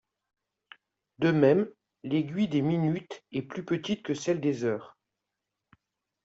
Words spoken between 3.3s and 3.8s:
est plus